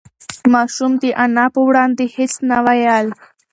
[0.53, 3.07] ماشوم د انا په وړاندې هېڅ نه ویل.